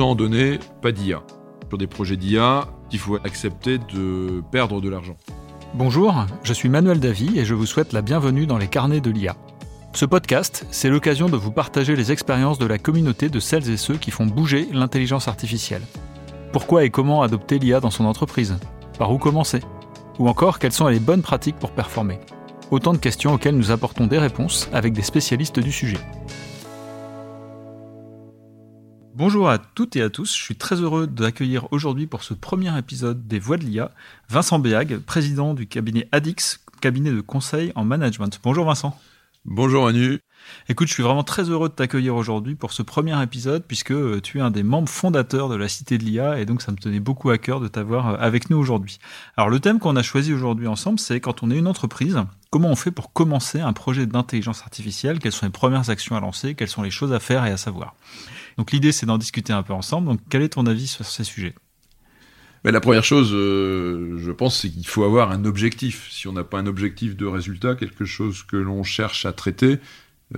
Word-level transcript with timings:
sans 0.00 0.16
pas 0.80 0.92
d'IA. 0.92 1.22
Sur 1.68 1.76
des 1.76 1.86
projets 1.86 2.16
d'IA, 2.16 2.68
il 2.90 2.98
faut 2.98 3.16
accepter 3.16 3.76
de 3.76 4.42
perdre 4.50 4.80
de 4.80 4.88
l'argent. 4.88 5.14
Bonjour, 5.74 6.24
je 6.42 6.54
suis 6.54 6.70
Manuel 6.70 7.00
Davy 7.00 7.38
et 7.38 7.44
je 7.44 7.52
vous 7.52 7.66
souhaite 7.66 7.92
la 7.92 8.00
bienvenue 8.00 8.46
dans 8.46 8.56
les 8.56 8.66
carnets 8.66 9.02
de 9.02 9.10
l'IA. 9.10 9.36
Ce 9.92 10.06
podcast, 10.06 10.64
c'est 10.70 10.88
l'occasion 10.88 11.28
de 11.28 11.36
vous 11.36 11.50
partager 11.50 11.96
les 11.96 12.12
expériences 12.12 12.58
de 12.58 12.64
la 12.64 12.78
communauté 12.78 13.28
de 13.28 13.40
celles 13.40 13.68
et 13.68 13.76
ceux 13.76 13.96
qui 13.96 14.10
font 14.10 14.24
bouger 14.24 14.68
l'intelligence 14.72 15.28
artificielle. 15.28 15.82
Pourquoi 16.50 16.84
et 16.84 16.90
comment 16.90 17.20
adopter 17.20 17.58
l'IA 17.58 17.80
dans 17.80 17.90
son 17.90 18.06
entreprise? 18.06 18.56
Par 18.98 19.12
où 19.12 19.18
commencer? 19.18 19.60
Ou 20.18 20.28
encore, 20.30 20.58
quelles 20.58 20.72
sont 20.72 20.88
les 20.88 20.98
bonnes 20.98 21.20
pratiques 21.20 21.58
pour 21.58 21.72
performer? 21.72 22.20
Autant 22.70 22.94
de 22.94 22.98
questions 22.98 23.34
auxquelles 23.34 23.56
nous 23.56 23.70
apportons 23.70 24.06
des 24.06 24.18
réponses 24.18 24.70
avec 24.72 24.94
des 24.94 25.02
spécialistes 25.02 25.60
du 25.60 25.72
sujet. 25.72 25.98
Bonjour 29.20 29.50
à 29.50 29.58
toutes 29.58 29.96
et 29.96 30.00
à 30.00 30.08
tous, 30.08 30.34
je 30.34 30.42
suis 30.42 30.56
très 30.56 30.76
heureux 30.76 31.06
d'accueillir 31.06 31.70
aujourd'hui 31.72 32.06
pour 32.06 32.22
ce 32.22 32.32
premier 32.32 32.78
épisode 32.78 33.28
des 33.28 33.38
Voix 33.38 33.58
de 33.58 33.64
l'IA 33.64 33.92
Vincent 34.30 34.58
Béag, 34.58 34.96
président 34.96 35.52
du 35.52 35.66
cabinet 35.66 36.08
ADIX, 36.10 36.58
cabinet 36.80 37.10
de 37.10 37.20
conseil 37.20 37.70
en 37.74 37.84
management. 37.84 38.40
Bonjour 38.42 38.64
Vincent. 38.64 38.98
Bonjour 39.44 39.86
Anu. 39.86 40.20
Écoute, 40.68 40.88
je 40.88 40.94
suis 40.94 41.02
vraiment 41.02 41.24
très 41.24 41.50
heureux 41.50 41.68
de 41.68 41.74
t'accueillir 41.74 42.14
aujourd'hui 42.14 42.54
pour 42.54 42.72
ce 42.72 42.82
premier 42.82 43.20
épisode 43.22 43.64
puisque 43.66 43.90
euh, 43.90 44.20
tu 44.20 44.38
es 44.38 44.40
un 44.40 44.50
des 44.50 44.62
membres 44.62 44.88
fondateurs 44.88 45.48
de 45.48 45.56
la 45.56 45.68
Cité 45.68 45.98
de 45.98 46.04
l'IA 46.04 46.38
et 46.38 46.46
donc 46.46 46.62
ça 46.62 46.72
me 46.72 46.76
tenait 46.76 47.00
beaucoup 47.00 47.30
à 47.30 47.38
cœur 47.38 47.60
de 47.60 47.68
t'avoir 47.68 48.08
euh, 48.08 48.16
avec 48.18 48.50
nous 48.50 48.56
aujourd'hui. 48.56 48.98
Alors 49.36 49.50
le 49.50 49.60
thème 49.60 49.78
qu'on 49.78 49.96
a 49.96 50.02
choisi 50.02 50.32
aujourd'hui 50.32 50.66
ensemble, 50.66 50.98
c'est 50.98 51.20
quand 51.20 51.42
on 51.42 51.50
est 51.50 51.56
une 51.56 51.66
entreprise, 51.66 52.18
comment 52.50 52.68
on 52.68 52.76
fait 52.76 52.90
pour 52.90 53.12
commencer 53.12 53.60
un 53.60 53.72
projet 53.72 54.06
d'intelligence 54.06 54.62
artificielle, 54.62 55.18
quelles 55.18 55.32
sont 55.32 55.46
les 55.46 55.52
premières 55.52 55.90
actions 55.90 56.16
à 56.16 56.20
lancer, 56.20 56.54
quelles 56.54 56.68
sont 56.68 56.82
les 56.82 56.90
choses 56.90 57.12
à 57.12 57.20
faire 57.20 57.44
et 57.46 57.50
à 57.50 57.56
savoir? 57.56 57.94
Donc 58.56 58.72
l'idée 58.72 58.92
c'est 58.92 59.06
d'en 59.06 59.18
discuter 59.18 59.52
un 59.52 59.62
peu 59.62 59.72
ensemble. 59.72 60.08
Donc 60.08 60.20
quel 60.28 60.42
est 60.42 60.50
ton 60.50 60.66
avis 60.66 60.86
sur 60.86 61.04
ces 61.04 61.24
sujets? 61.24 61.54
Mais 62.64 62.72
la 62.72 62.80
première 62.80 63.04
chose, 63.04 63.30
euh, 63.32 64.18
je 64.18 64.30
pense, 64.30 64.60
c'est 64.60 64.68
qu'il 64.68 64.86
faut 64.86 65.04
avoir 65.04 65.30
un 65.30 65.44
objectif. 65.46 66.08
Si 66.10 66.28
on 66.28 66.32
n'a 66.32 66.44
pas 66.44 66.58
un 66.58 66.66
objectif 66.66 67.16
de 67.16 67.24
résultat, 67.24 67.74
quelque 67.74 68.04
chose 68.04 68.42
que 68.42 68.56
l'on 68.56 68.82
cherche 68.82 69.24
à 69.24 69.32
traiter, 69.32 69.78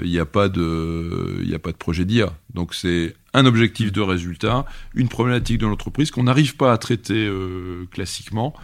il 0.01 0.11
n'y 0.11 0.19
a 0.19 0.27
pas 0.27 0.49
de, 0.49 1.41
il 1.43 1.55
a 1.55 1.59
pas 1.59 1.73
de 1.73 1.77
projet 1.77 2.05
d'IA. 2.05 2.33
Donc 2.55 2.75
c'est 2.75 3.15
un 3.35 3.47
objectif 3.47 3.93
de 3.93 4.01
résultat, 4.01 4.65
une 4.95 5.09
problématique 5.09 5.59
de 5.59 5.67
l'entreprise 5.67 6.11
qu'on 6.11 6.25
n'arrive 6.25 6.57
pas 6.57 6.73
à 6.73 6.79
traiter 6.79 7.27
euh, 7.27 7.87
classiquement 7.91 8.55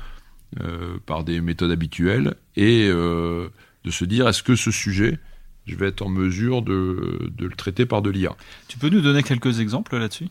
euh, 0.60 0.96
par 1.04 1.24
des 1.24 1.40
méthodes 1.40 1.70
habituelles, 1.70 2.34
et 2.56 2.88
de 2.88 3.90
se 3.90 4.04
dire 4.04 4.28
est-ce 4.28 4.42
que 4.42 4.56
ce 4.56 4.70
sujet, 4.70 5.18
je 5.66 5.76
vais 5.76 5.88
être 5.88 6.02
en 6.02 6.08
mesure 6.08 6.62
de, 6.62 7.30
de 7.36 7.46
le 7.46 7.54
traiter 7.54 7.86
par 7.86 8.02
de 8.02 8.10
l'IA. 8.10 8.36
Tu 8.68 8.78
peux 8.78 8.88
nous 8.88 9.00
donner 9.00 9.22
quelques 9.22 9.60
exemples 9.60 9.96
là-dessus? 9.98 10.28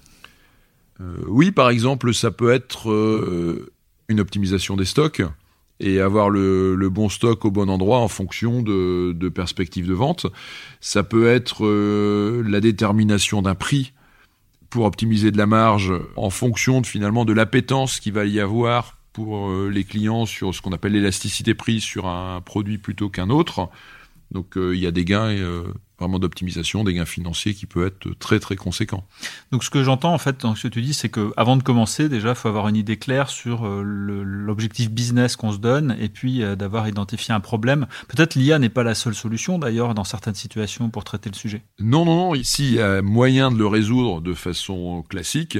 Euh, 1.00 1.16
oui, 1.28 1.52
par 1.52 1.70
exemple, 1.70 2.14
ça 2.14 2.32
peut 2.32 2.52
être 2.52 2.89
euh, 2.89 3.72
une 4.08 4.20
optimisation 4.20 4.76
des 4.76 4.86
stocks 4.86 5.22
et 5.80 6.00
avoir 6.00 6.30
le, 6.30 6.89
bon 6.89 7.09
stock 7.09 7.45
au 7.45 7.52
bon 7.52 7.70
endroit 7.70 8.00
en 8.00 8.08
fonction 8.08 8.61
de, 8.61 9.30
perspectives 9.30 9.88
de 9.88 9.94
vente. 9.94 10.28
Ça 10.81 11.03
peut 11.03 11.28
être 11.28 11.66
euh, 11.66 12.44
la 12.47 12.59
détermination 12.59 13.42
d'un 13.42 13.56
prix 13.56 13.94
pour 14.70 14.86
optimiser 14.86 15.31
de 15.31 15.38
la 15.38 15.45
marge 15.45 15.94
en 16.16 16.30
fonction 16.30 16.81
de, 16.81 16.88
finalement 16.88 17.25
de 17.25 17.33
l'appétence 17.33 18.00
qu'il 18.00 18.14
va 18.14 18.25
y 18.25 18.39
avoir 18.39 18.98
pour 19.14 19.52
les 19.52 19.83
clients 19.83 20.28
sur 20.28 20.53
ce 20.53 20.61
qu'on 20.61 20.73
appelle 20.73 20.92
l'élasticité 20.92 21.55
prix 21.55 21.81
sur 21.81 22.05
un 22.05 22.39
produit 22.42 22.78
plutôt 22.78 23.09
qu'un 23.09 23.30
autre. 23.31 23.70
Donc 24.30 24.53
il 24.55 24.78
y 24.78 24.86
a 24.86 24.92
des 24.92 25.05
gains 25.05 25.33
vraiment 26.00 26.20
d'optimisation, 26.20 26.84
des 26.84 26.94
gains 26.94 27.06
financiers 27.06 27.53
qui 27.53 27.66
peuvent 27.66 27.88
être 27.88 28.17
très 28.20 28.40
très 28.40 28.56
conséquents. 28.56 29.06
Donc 29.52 29.64
ce 29.64 29.70
que 29.70 29.84
j'entends 29.84 30.14
en 30.14 30.17
fait 30.17 30.42
dans 30.42 30.56
ce 30.56 30.67
que 30.67 30.73
tu 30.73 30.81
dis, 30.81 30.94
c'est 30.94 31.09
que 31.09 31.31
avant 31.38 31.58
de 31.58 31.64
commencer, 31.64 32.09
déjà, 32.09 32.30
il 32.30 32.36
faut 32.36 32.48
avoir 32.48 32.67
une 32.67 32.76
idée 32.76 32.98
claire 32.98 33.30
sur 33.30 33.66
euh, 33.66 33.82
l'objectif 33.83 34.92
business 34.92 35.36
qu'on 35.36 35.52
se 35.52 35.58
donne 35.58 35.95
et 35.99 36.10
puis 36.10 36.44
euh, 36.44 36.55
d'avoir 36.55 36.88
identifié 36.88 37.33
un 37.33 37.39
problème. 37.39 37.88
Peut-être 38.08 38.36
l'IA 38.36 38.60
n'est 38.60 38.70
pas 38.70 38.83
la 38.83 38.95
seule 38.95 39.16
solution 39.16 39.58
d'ailleurs 39.58 39.94
dans 39.95 40.04
certaines 40.04 40.36
situations 40.36 40.89
pour 40.89 41.04
traiter 41.04 41.30
le 41.30 41.36
sujet. 41.36 41.64
Non, 41.80 42.05
non, 42.05 42.16
non. 42.16 42.36
Ici, 42.36 42.67
il 42.67 42.73
y 42.76 42.82
a 42.82 43.02
moyen 43.02 43.52
de 43.52 43.58
le 43.58 43.67
résoudre 43.67 44.22
de 44.22 44.33
façon 44.33 45.04
classique 45.08 45.58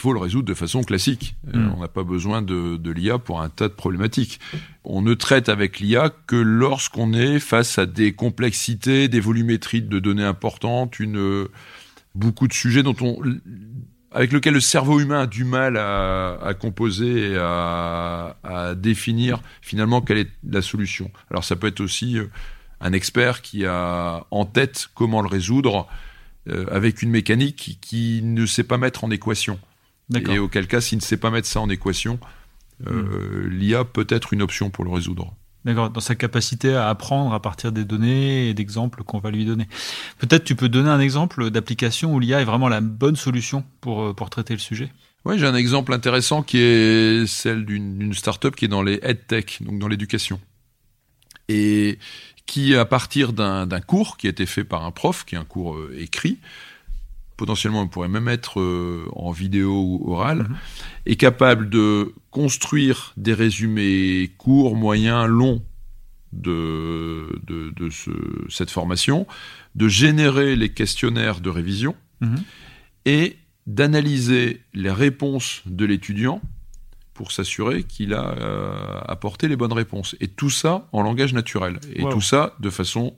faut 0.00 0.12
le 0.14 0.18
résoudre 0.18 0.48
de 0.48 0.54
façon 0.54 0.82
classique. 0.82 1.36
Euh, 1.54 1.58
hmm. 1.58 1.74
on 1.76 1.80
n'a 1.80 1.88
pas 1.88 2.04
besoin 2.04 2.40
de, 2.40 2.78
de 2.78 2.90
l'IA 2.90 3.18
pour 3.18 3.42
un 3.42 3.50
tas 3.50 3.68
de 3.68 3.74
problématiques. 3.74 4.40
On 4.92 5.02
ne 5.02 5.14
traite 5.14 5.48
avec 5.48 5.78
l'IA 5.78 6.10
que 6.26 6.34
lorsqu'on 6.34 7.12
est 7.12 7.38
face 7.38 7.78
à 7.78 7.86
des 7.86 8.12
complexités, 8.12 9.06
des 9.06 9.20
volumétries 9.20 9.82
de 9.82 10.00
données 10.00 10.24
importantes, 10.24 10.98
une, 10.98 11.46
beaucoup 12.16 12.48
de 12.48 12.52
sujets 12.52 12.82
dont 12.82 12.96
on, 13.00 13.22
avec 14.10 14.32
lesquels 14.32 14.54
le 14.54 14.60
cerveau 14.60 14.98
humain 14.98 15.22
a 15.22 15.26
du 15.28 15.44
mal 15.44 15.76
à, 15.76 16.38
à 16.42 16.54
composer 16.54 17.30
et 17.30 17.36
à, 17.38 18.36
à, 18.42 18.74
définir 18.74 19.42
finalement 19.62 20.00
quelle 20.00 20.18
est 20.18 20.30
la 20.48 20.60
solution. 20.60 21.12
Alors 21.30 21.44
ça 21.44 21.54
peut 21.54 21.68
être 21.68 21.80
aussi 21.80 22.18
euh, 22.18 22.26
un 22.80 22.92
expert 22.92 23.42
qui 23.42 23.64
a 23.66 24.26
en 24.32 24.44
tête 24.44 24.88
comment 24.96 25.22
le 25.22 25.28
résoudre 25.28 25.86
euh, 26.48 26.66
avec 26.68 27.02
une 27.02 27.10
mécanique 27.10 27.54
qui, 27.54 27.76
qui 27.76 28.22
ne 28.24 28.44
sait 28.44 28.64
pas 28.64 28.76
mettre 28.76 29.04
en 29.04 29.10
équation. 29.12 29.60
Et 30.28 30.40
auquel 30.40 30.66
cas, 30.66 30.80
s'il 30.80 30.98
ne 30.98 31.02
sait 31.02 31.16
pas 31.16 31.30
mettre 31.30 31.46
ça 31.46 31.60
en 31.60 31.70
équation, 31.70 32.18
euh, 32.86 33.48
l'IA 33.48 33.84
peut 33.84 34.06
être 34.08 34.32
une 34.32 34.42
option 34.42 34.70
pour 34.70 34.84
le 34.84 34.90
résoudre. 34.90 35.34
D'accord, 35.64 35.90
dans 35.90 36.00
sa 36.00 36.14
capacité 36.14 36.74
à 36.74 36.88
apprendre 36.88 37.34
à 37.34 37.42
partir 37.42 37.70
des 37.70 37.84
données 37.84 38.48
et 38.48 38.54
d'exemples 38.54 39.02
qu'on 39.04 39.18
va 39.18 39.30
lui 39.30 39.44
donner. 39.44 39.68
Peut-être 40.18 40.44
tu 40.44 40.56
peux 40.56 40.70
donner 40.70 40.88
un 40.88 41.00
exemple 41.00 41.50
d'application 41.50 42.14
où 42.14 42.18
l'IA 42.18 42.40
est 42.40 42.44
vraiment 42.44 42.68
la 42.68 42.80
bonne 42.80 43.16
solution 43.16 43.62
pour, 43.82 44.02
euh, 44.02 44.12
pour 44.14 44.30
traiter 44.30 44.54
le 44.54 44.58
sujet? 44.58 44.90
Oui, 45.26 45.38
j'ai 45.38 45.46
un 45.46 45.54
exemple 45.54 45.92
intéressant 45.92 46.42
qui 46.42 46.58
est 46.58 47.26
celle 47.26 47.66
d'une 47.66 48.14
start-up 48.14 48.56
qui 48.56 48.64
est 48.64 48.68
dans 48.68 48.82
les 48.82 49.00
EdTech, 49.02 49.58
donc 49.60 49.78
dans 49.78 49.88
l'éducation. 49.88 50.40
Et 51.50 51.98
qui, 52.46 52.74
à 52.74 52.86
partir 52.86 53.34
d'un 53.34 53.80
cours 53.80 54.16
qui 54.16 54.26
a 54.26 54.30
été 54.30 54.46
fait 54.46 54.64
par 54.64 54.84
un 54.84 54.90
prof, 54.90 55.24
qui 55.26 55.34
est 55.34 55.38
un 55.38 55.44
cours 55.44 55.76
euh, 55.76 55.94
écrit, 55.98 56.38
potentiellement 57.40 57.80
on 57.80 57.88
pourrait 57.88 58.08
même 58.08 58.28
être 58.28 58.60
euh, 58.60 59.08
en 59.16 59.30
vidéo 59.30 59.72
ou 59.72 60.12
oral, 60.12 60.40
mhm. 60.40 60.56
est 61.06 61.16
capable 61.16 61.70
de 61.70 62.12
construire 62.30 63.14
des 63.16 63.32
résumés 63.32 64.30
courts, 64.36 64.76
moyens, 64.76 65.26
longs 65.26 65.62
de, 66.34 67.40
de, 67.46 67.88
ce, 67.88 68.10
cette 68.50 68.70
formation, 68.70 69.26
de 69.74 69.88
générer 69.88 70.54
les 70.54 70.68
questionnaires 70.68 71.40
de 71.40 71.48
révision 71.48 71.96
mhm. 72.20 72.42
et 73.06 73.38
d'analyser 73.66 74.60
les 74.74 74.90
réponses 74.90 75.62
de 75.64 75.86
l'étudiant 75.86 76.42
pour 77.14 77.32
s'assurer 77.32 77.84
qu'il 77.84 78.12
a 78.12 78.34
euh, 78.36 79.00
apporté 79.08 79.48
les 79.48 79.56
bonnes 79.56 79.72
réponses. 79.72 80.14
Et 80.20 80.28
tout 80.28 80.50
ça 80.50 80.88
en 80.92 81.02
langage 81.02 81.32
naturel. 81.32 81.80
Et 81.94 82.02
tout 82.02 82.20
ça 82.20 82.54
de 82.60 82.68
façon 82.68 83.14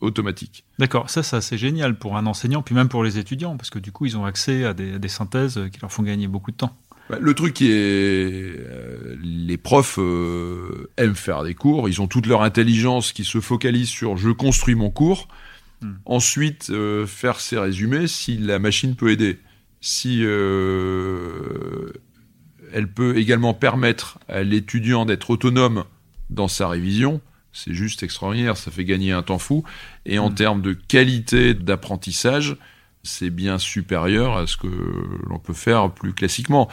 automatique. 0.00 0.64
D'accord, 0.78 1.10
ça, 1.10 1.22
ça 1.22 1.40
c'est 1.40 1.58
génial 1.58 1.96
pour 1.96 2.16
un 2.16 2.26
enseignant, 2.26 2.62
puis 2.62 2.74
même 2.74 2.88
pour 2.88 3.04
les 3.04 3.18
étudiants, 3.18 3.56
parce 3.56 3.70
que 3.70 3.78
du 3.78 3.92
coup, 3.92 4.06
ils 4.06 4.16
ont 4.16 4.24
accès 4.24 4.64
à 4.64 4.74
des, 4.74 5.08
synthèses 5.08 5.60
qui 5.72 5.80
leur 5.80 5.92
font 5.92 6.02
gagner 6.02 6.28
beaucoup 6.28 6.50
de 6.50 6.56
temps. 6.56 6.76
Bah, 7.10 7.18
le 7.20 7.34
truc 7.34 7.52
qui 7.52 7.70
est, 7.70 7.74
euh, 7.74 9.16
les 9.22 9.58
profs 9.58 9.98
euh, 9.98 10.90
aiment 10.96 11.14
faire 11.14 11.42
des 11.42 11.54
cours, 11.54 11.88
ils 11.88 12.00
ont 12.00 12.06
toute 12.06 12.26
leur 12.26 12.42
intelligence 12.42 13.12
qui 13.12 13.24
se 13.24 13.40
focalise 13.40 13.88
sur 13.88 14.16
je 14.16 14.30
construis 14.30 14.74
mon 14.74 14.90
cours, 14.90 15.28
hmm. 15.82 15.92
ensuite 16.06 16.70
euh, 16.70 17.06
faire 17.06 17.40
ses 17.40 17.58
résumés 17.58 18.06
si 18.06 18.38
la 18.38 18.58
machine 18.58 18.96
peut 18.96 19.10
aider, 19.10 19.38
si 19.82 20.22
elle 20.22 20.28
peut 22.94 23.18
également 23.18 23.52
permettre 23.52 24.18
à 24.28 24.42
l'étudiant 24.42 25.04
d'être 25.04 25.28
autonome 25.28 25.84
dans 26.30 26.48
sa 26.48 26.68
révision, 26.68 27.20
c'est 27.54 27.72
juste 27.72 28.02
extraordinaire, 28.02 28.56
ça 28.56 28.70
fait 28.70 28.84
gagner 28.84 29.12
un 29.12 29.22
temps 29.22 29.38
fou. 29.38 29.64
Et 30.04 30.18
en 30.18 30.30
mm. 30.30 30.34
termes 30.34 30.62
de 30.62 30.72
qualité 30.72 31.54
d'apprentissage, 31.54 32.56
c'est 33.04 33.30
bien 33.30 33.58
supérieur 33.58 34.36
à 34.36 34.46
ce 34.46 34.56
que 34.56 34.68
l'on 35.28 35.38
peut 35.38 35.54
faire 35.54 35.90
plus 35.90 36.12
classiquement. 36.12 36.68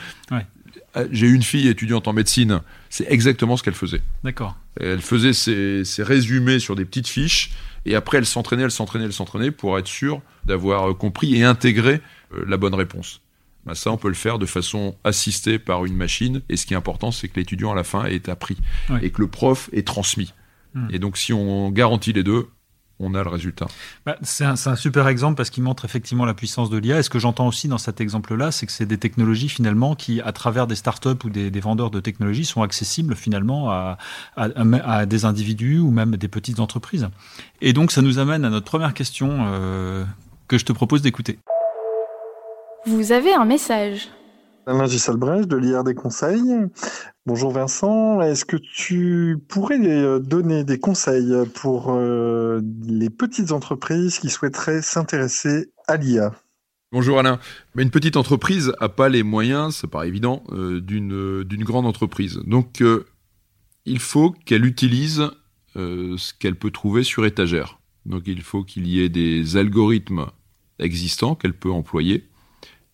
Euh, 0.98 1.07
j'ai 1.12 1.28
une 1.28 1.44
fille 1.44 1.68
étudiante 1.68 2.07
en 2.07 2.13
médecine, 2.13 2.62
c'est 2.89 3.10
exactement 3.10 3.56
ce 3.56 3.63
qu'elle 3.63 3.75
faisait. 3.75 4.01
D'accord. 4.24 4.57
Elle 4.80 5.01
faisait 5.01 5.33
ses, 5.33 6.04
résumés 6.04 6.60
sur 6.60 6.75
des 6.75 6.86
petites 6.86 7.07
fiches, 7.07 7.51
et 7.86 7.95
après 7.95 8.18
elle 8.18 8.25
s'entraînait, 8.25 8.63
elle 8.63 8.72
s'entraînait, 8.72 9.06
elle 9.06 9.13
s'entraînait 9.13 9.51
pour 9.51 9.77
être 9.77 9.88
sûre 9.88 10.22
d'avoir 10.45 10.98
compris 10.98 11.36
et 11.36 11.44
intégré 11.44 12.01
euh, 12.34 12.44
la 12.48 12.57
bonne 12.57 12.75
réponse. 12.75 13.22
Ben 13.66 13.75
ça, 13.75 13.92
on 13.92 13.98
peut 13.98 14.07
le 14.07 14.16
faire 14.16 14.39
de 14.39 14.48
façon 14.48 14.95
assistée 15.04 15.60
par 15.60 15.86
une 15.86 15.95
machine, 15.95 16.42
et 16.50 16.57
ce 16.57 16.66
qui 16.66 16.74
est 16.74 16.77
important, 16.77 17.12
c'est 17.12 17.27
que 17.27 17.39
l'étudiant 17.39 17.72
à 17.72 17.75
la 17.75 17.84
fin 17.84 18.06
ait 18.06 18.27
appris, 18.27 18.57
et 19.01 19.12
que 19.12 19.22
le 19.22 19.27
prof 19.27 19.69
ait 19.72 19.84
transmis. 19.84 20.34
Et 20.89 21.00
donc, 21.00 21.18
si 21.18 21.33
on 21.33 21.69
garantit 21.69 22.13
les 22.13 22.23
deux, 22.23 22.47
on 23.01 23.15
a 23.15 23.23
le 23.23 23.29
résultat. 23.29 23.68
Bah, 24.06 24.18
c'est 24.21 24.45
un, 24.45 24.56
super 24.56 25.07
exemple 25.07 25.35
parce 25.35 25.50
qu'il 25.50 25.63
montre 25.63 25.85
effectivement 25.85 26.25
la 26.25 26.33
puissance 26.33 26.69
de 26.69 26.77
l'IA. 26.77 27.00
Et 27.00 27.03
ce 27.03 27.09
que 27.09 27.19
j'entends 27.19 27.47
aussi 27.47 27.68
dans 27.68 27.77
cet 27.77 28.00
exemple-là, 28.00 28.51
c'est 28.51 28.65
que 28.65 28.71
c'est 28.71 28.85
des 28.85 28.97
technologies 28.97 29.50
finalement 29.50 29.95
qui, 29.95 30.21
à 30.21 30.31
travers 30.31 30.68
des 30.68 30.75
startups 30.75 31.25
ou 31.25 31.29
des, 31.29 31.59
vendeurs 31.59 31.89
de 31.89 32.00
technologies, 32.00 32.45
sont 32.45 32.62
accessibles 32.62 33.15
finalement 33.15 33.71
à, 33.71 33.97
à, 34.35 35.06
des 35.06 35.25
individus 35.25 35.79
ou 35.79 35.91
même 35.91 36.15
des 36.15 36.27
petites 36.27 36.59
entreprises. 36.59 37.09
Et 37.62 37.74
donc, 37.74 37.91
ça 37.91 38.01
nous 38.01 38.19
amène 38.19 38.45
à 38.45 38.50
notre 38.50 38.65
première 38.65 38.94
question 38.94 39.45
euh, 39.47 40.06
que 40.47 40.57
je 40.57 40.65
te 40.65 40.71
propose 40.71 41.01
d'écouter. 41.01 41.39
Vous 42.85 43.12
avez 43.12 43.33
un 43.33 43.45
message. 43.45 44.09
Alain 44.68 44.86
Gissalbrèche 44.86 45.48
de 45.48 45.58
l'IR 45.58 45.84
des 45.84 45.96
conseils. 45.96 46.54
Bonjour 47.25 47.52
Vincent, 47.52 48.22
est-ce 48.22 48.46
que 48.46 48.58
tu 48.58 49.38
pourrais 49.48 49.80
euh, 49.80 50.19
donner 50.19 50.63
des 50.63 50.80
conseils 50.80 51.34
pour 51.56 51.88
euh, 51.90 52.62
les 52.86 53.10
petites 53.10 53.52
entreprises 53.52 54.19
qui 54.19 54.30
souhaiteraient 54.30 54.84
s'intéresser 54.84 55.72
à 55.88 55.98
l'IA 55.98 56.31
Bonjour 56.92 57.18
Alain. 57.18 57.40
Une 57.75 57.90
petite 57.90 58.18
entreprise 58.18 58.72
n'a 58.80 58.90
pas 58.90 59.10
les 59.10 59.24
moyens, 59.24 59.78
ça 59.78 59.88
paraît 59.88 60.10
évident, 60.10 60.44
euh, 60.52 60.80
d'une 60.80 61.63
grande 61.63 61.88
entreprise. 61.88 62.40
Donc 62.46 62.84
il 63.86 64.00
faut 64.00 64.31
qu'elle 64.46 64.66
utilise 64.66 65.30
ce 65.75 66.34
qu'elle 66.38 66.56
peut 66.56 66.72
trouver 66.72 67.04
sur 67.04 67.25
étagère. 67.25 67.80
Donc 68.06 68.24
il 68.28 68.42
faut 68.42 68.63
qu'il 68.63 68.88
y 68.88 69.02
ait 69.02 69.10
des 69.10 69.58
algorithmes 69.58 70.25
existants 70.80 71.34
qu'elle 71.36 71.54
peut 71.54 71.72
employer, 71.72 72.28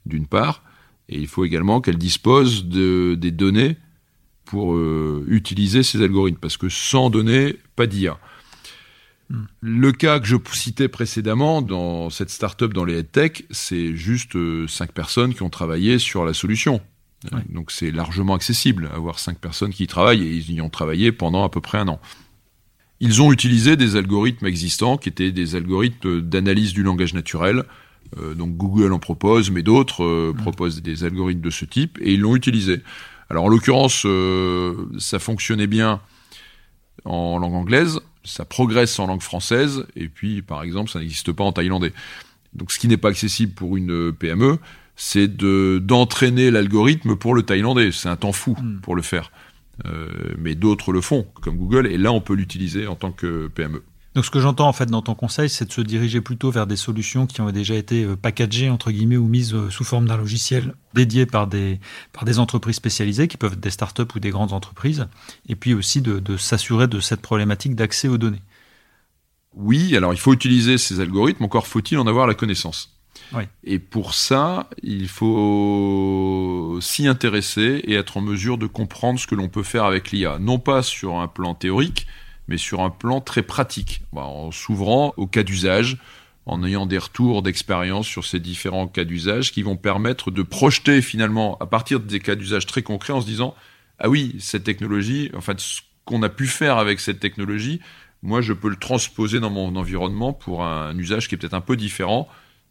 d'une 0.05 0.27
part, 0.27 0.63
et 1.09 1.19
il 1.19 1.27
faut 1.27 1.45
également 1.45 1.81
qu'elle 1.81 1.97
dispose 1.97 2.65
de, 2.65 3.15
des 3.15 3.31
données 3.31 3.77
pour 4.45 4.75
euh, 4.75 5.25
utiliser 5.27 5.83
ces 5.83 6.01
algorithmes, 6.01 6.39
parce 6.39 6.57
que 6.57 6.69
sans 6.69 7.09
données, 7.09 7.57
pas 7.75 7.85
d'IA. 7.85 8.17
Hmm. 9.29 9.43
Le 9.59 9.91
cas 9.91 10.19
que 10.19 10.27
je 10.27 10.37
citais 10.53 10.87
précédemment 10.87 11.61
dans 11.61 12.09
cette 12.09 12.29
start-up 12.29 12.73
dans 12.73 12.85
les 12.85 13.03
tech, 13.03 13.43
c'est 13.51 13.95
juste 13.95 14.35
euh, 14.35 14.67
cinq 14.67 14.91
personnes 14.93 15.33
qui 15.33 15.43
ont 15.43 15.49
travaillé 15.49 15.99
sur 15.99 16.25
la 16.25 16.33
solution. 16.33 16.81
Donc 17.49 17.71
c'est 17.71 17.91
largement 17.91 18.35
accessible, 18.35 18.89
avoir 18.93 19.17
cinq 19.17 19.39
personnes 19.39 19.73
qui 19.73 19.83
y 19.83 19.87
travaillent, 19.87 20.23
et 20.23 20.35
ils 20.35 20.51
y 20.51 20.61
ont 20.61 20.69
travaillé 20.69 21.11
pendant 21.11 21.43
à 21.43 21.49
peu 21.49 21.61
près 21.61 21.79
un 21.79 21.87
an. 21.87 21.99
Ils 22.99 23.21
ont 23.21 23.31
utilisé 23.31 23.75
des 23.75 23.95
algorithmes 23.95 24.45
existants 24.45 24.97
qui 24.97 25.09
étaient 25.09 25.31
des 25.31 25.55
algorithmes 25.55 26.21
d'analyse 26.21 26.73
du 26.73 26.83
langage 26.83 27.13
naturel, 27.13 27.59
euh, 27.59 27.63
donc 28.35 28.55
Google 28.55 28.93
en 28.93 28.99
propose, 28.99 29.51
mais 29.51 29.63
d'autres 29.63 30.03
euh, 30.03 30.33
proposent 30.35 30.81
des 30.81 31.03
algorithmes 31.03 31.41
de 31.41 31.49
ce 31.49 31.65
type 31.65 31.97
et 32.01 32.13
ils 32.13 32.21
l'ont 32.21 32.35
utilisé. 32.35 32.81
Alors 33.29 33.45
en 33.45 33.47
l'occurrence, 33.49 34.03
euh, 34.05 34.87
ça 34.97 35.19
fonctionnait 35.19 35.67
bien 35.67 36.01
en 37.05 37.37
langue 37.37 37.53
anglaise, 37.53 37.99
ça 38.23 38.45
progresse 38.45 38.97
en 38.99 39.07
langue 39.07 39.21
française 39.21 39.85
et 39.95 40.07
puis 40.07 40.41
par 40.41 40.63
exemple 40.63 40.89
ça 40.89 40.99
n'existe 40.99 41.31
pas 41.31 41.43
en 41.43 41.51
thaïlandais. 41.51 41.93
Donc 42.53 42.71
ce 42.71 42.79
qui 42.79 42.87
n'est 42.87 42.97
pas 42.97 43.09
accessible 43.09 43.53
pour 43.53 43.75
une 43.77 44.13
PME, 44.13 44.57
c'est 44.95 45.27
de 45.27 45.79
d'entraîner 45.83 46.49
l'algorithme 46.49 47.15
pour 47.15 47.35
le 47.35 47.43
thaïlandais. 47.43 47.91
C'est 47.91 48.09
un 48.09 48.15
temps 48.15 48.31
fou 48.31 48.55
mm. 48.59 48.79
pour 48.81 48.95
le 48.95 49.01
faire. 49.01 49.31
mais 50.37 50.55
d'autres 50.55 50.91
le 50.91 51.01
font, 51.01 51.27
comme 51.41 51.57
Google, 51.57 51.87
et 51.87 51.97
là 51.97 52.11
on 52.11 52.21
peut 52.21 52.33
l'utiliser 52.33 52.87
en 52.87 52.95
tant 52.95 53.11
que 53.11 53.47
PME. 53.47 53.83
Donc 54.17 54.25
ce 54.25 54.31
que 54.31 54.39
j'entends 54.39 54.67
en 54.67 54.73
fait 54.73 54.87
dans 54.87 55.03
ton 55.03 55.13
conseil, 55.13 55.47
c'est 55.47 55.65
de 55.65 55.71
se 55.71 55.79
diriger 55.79 56.21
plutôt 56.21 56.49
vers 56.49 56.65
des 56.65 56.75
solutions 56.75 57.27
qui 57.27 57.39
ont 57.41 57.51
déjà 57.51 57.75
été 57.75 58.03
euh, 58.03 58.15
packagées 58.15 58.67
entre 58.67 58.89
guillemets 58.89 59.15
ou 59.15 59.27
mises 59.27 59.53
euh, 59.53 59.69
sous 59.69 59.83
forme 59.83 60.07
d'un 60.07 60.17
logiciel 60.17 60.73
dédié 60.95 61.27
par 61.27 61.45
des 61.45 61.79
par 62.13 62.25
des 62.25 62.39
entreprises 62.39 62.77
spécialisées 62.77 63.27
qui 63.27 63.37
peuvent 63.37 63.53
être 63.53 63.59
des 63.59 63.69
startups 63.69 64.07
ou 64.15 64.19
des 64.19 64.31
grandes 64.31 64.53
entreprises, 64.53 65.07
et 65.47 65.55
puis 65.55 65.75
aussi 65.75 66.01
de, 66.01 66.17
de 66.17 66.35
s'assurer 66.35 66.87
de 66.87 66.99
cette 66.99 67.21
problématique 67.21 67.75
d'accès 67.75 68.07
aux 68.07 68.17
données. 68.17 68.41
Oui, 69.53 69.95
alors 69.95 70.15
il 70.15 70.19
faut 70.19 70.33
utiliser 70.33 70.79
ces 70.79 70.99
algorithmes, 70.99 71.43
encore 71.43 71.67
faut-il 71.67 71.99
en 71.99 72.07
avoir 72.07 72.25
la 72.25 72.33
connaissance. 72.33 72.97
Oui. 73.33 73.43
Et 73.65 73.77
pour 73.77 74.15
ça, 74.15 74.67
il 74.81 75.09
faut 75.09 76.79
s'y 76.81 77.07
intéresser 77.07 77.83
et 77.83 77.93
être 77.93 78.17
en 78.17 78.21
mesure 78.21 78.57
de 78.57 78.65
comprendre 78.65 79.19
ce 79.19 79.27
que 79.27 79.35
l'on 79.35 79.47
peut 79.47 79.61
faire 79.61 79.83
avec 79.83 80.11
l'IA, 80.11 80.39
non 80.39 80.57
pas 80.57 80.81
sur 80.81 81.19
un 81.19 81.27
plan 81.27 81.53
théorique, 81.53 82.07
mais 82.47 82.57
sur 82.57 82.81
un 82.81 82.89
plan 82.89 83.21
très 83.21 83.43
pratique, 83.43 84.01
bah, 84.13 84.23
en 84.23 84.51
s'ouvrant 84.51 85.13
aux 85.17 85.27
cas 85.27 85.43
d'usage, 85.43 85.97
en 86.45 86.63
ayant 86.63 86.85
des 86.85 86.97
retours 86.97 87.43
d'expérience 87.43 88.07
sur 88.07 88.25
ces 88.25 88.39
différents 88.39 88.87
cas 88.87 89.03
d'usage 89.03 89.51
qui 89.51 89.63
vont 89.63 89.75
permettre 89.75 90.31
de 90.31 90.41
projeter 90.43 91.01
finalement 91.01 91.57
à 91.59 91.65
partir 91.65 91.99
des 91.99 92.21
cas 92.21 92.35
d'usage 92.35 92.65
très 92.65 92.83
concrets 92.83 93.13
en 93.13 93.21
se 93.21 93.25
disant 93.25 93.53
ah 93.99 94.09
oui 94.09 94.35
cette 94.39 94.63
technologie, 94.63 95.29
en 95.35 95.41
fait 95.41 95.59
ce 95.59 95.81
qu'on 96.05 96.23
a 96.23 96.29
pu 96.29 96.47
faire 96.47 96.77
avec 96.77 97.01
cette 97.01 97.19
technologie, 97.19 97.81
moi 98.23 98.39
je 98.39 98.53
peux 98.53 98.69
le 98.69 98.77
transposer 98.77 99.41
dans 99.41 99.49
mon 99.49 99.75
environnement 99.75 100.31
pour 100.31 100.63
un 100.63 100.97
usage 100.97 101.27
qui 101.27 101.35
est 101.35 101.37
peut-être 101.37 101.53
un 101.53 101.61
peu 101.61 101.75
différent 101.75 102.29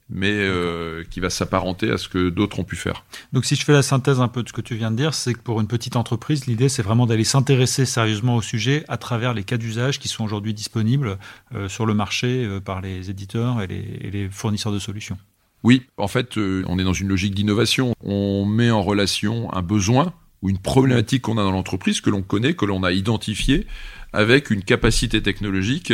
mais 0.08 0.32
euh, 0.32 1.02
qui 1.10 1.20
va 1.20 1.30
s'apparenter 1.30 1.90
à 1.90 1.98
ce 1.98 2.08
que 2.08 2.28
d'autres 2.28 2.60
ont 2.60 2.64
pu 2.64 2.76
faire. 2.76 3.04
Donc 3.32 3.44
si 3.44 3.56
je 3.56 3.64
fais 3.64 3.72
la 3.72 3.82
synthèse 3.82 4.20
un 4.20 4.28
peu 4.28 4.42
de 4.42 4.48
ce 4.48 4.52
que 4.52 4.60
tu 4.60 4.76
viens 4.76 4.90
de 4.90 4.96
dire, 4.96 5.14
c'est 5.14 5.34
que 5.34 5.40
pour 5.40 5.60
une 5.60 5.66
petite 5.66 5.96
entreprise, 5.96 6.46
l'idée 6.46 6.68
c'est 6.68 6.82
vraiment 6.82 7.06
d'aller 7.06 7.24
s'intéresser 7.24 7.84
sérieusement 7.86 8.36
au 8.36 8.42
sujet 8.42 8.84
à 8.88 8.96
travers 8.96 9.34
les 9.34 9.44
cas 9.44 9.56
d'usage 9.56 9.98
qui 9.98 10.08
sont 10.08 10.24
aujourd'hui 10.24 10.54
disponibles 10.54 11.18
euh, 11.54 11.68
sur 11.68 11.86
le 11.86 11.94
marché 11.94 12.44
euh, 12.44 12.60
par 12.60 12.80
les 12.80 13.10
éditeurs 13.10 13.60
et 13.62 13.66
les, 13.66 13.98
et 14.00 14.10
les, 14.10 14.28
fournisseurs 14.28 14.72
de 14.72 14.78
solutions. 14.78 15.18
Oui, 15.62 15.86
en 15.96 16.08
fait, 16.08 16.36
on 16.36 16.78
est 16.78 16.84
dans 16.84 16.92
une 16.92 17.08
logique 17.08 17.34
d'innovation. 17.34 17.94
On 18.00 18.44
met 18.44 18.70
en 18.70 18.82
relation 18.82 19.52
un 19.52 19.62
besoin 19.62 20.12
ou 20.42 20.50
une 20.50 20.58
problématique 20.58 21.22
qu'on 21.22 21.38
a 21.38 21.42
dans 21.42 21.50
l'entreprise, 21.50 22.00
que 22.00 22.10
l'on 22.10 22.22
connaît, 22.22 22.54
que 22.54 22.64
l'on 22.64 22.82
a 22.82 22.92
identifié, 22.92 23.66
avec 24.12 24.50
une 24.50 24.62
capacité 24.62 25.22
technologique 25.22 25.92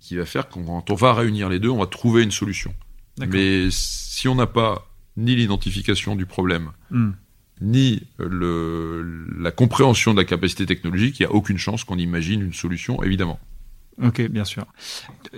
qui 0.00 0.16
va 0.16 0.24
faire 0.24 0.48
quand 0.48 0.90
on 0.90 0.94
va 0.94 1.14
réunir 1.14 1.48
les 1.48 1.58
deux, 1.58 1.68
on 1.68 1.78
va 1.78 1.86
trouver 1.86 2.22
une 2.22 2.30
solution. 2.30 2.74
Mais 3.18 3.68
si 3.70 4.28
on 4.28 4.34
n'a 4.34 4.46
pas 4.46 4.88
ni 5.16 5.36
l'identification 5.36 6.16
du 6.16 6.26
problème, 6.26 6.70
hmm. 6.90 7.10
ni 7.60 8.02
le, 8.18 9.26
la 9.38 9.50
compréhension 9.50 10.12
de 10.12 10.18
la 10.18 10.24
capacité 10.24 10.66
technologique, 10.66 11.20
il 11.20 11.22
n'y 11.22 11.26
a 11.26 11.32
aucune 11.32 11.58
chance 11.58 11.84
qu'on 11.84 11.98
imagine 11.98 12.40
une 12.40 12.54
solution, 12.54 13.02
évidemment. 13.02 13.38
Ok, 14.00 14.22
bien 14.22 14.44
sûr. 14.44 14.64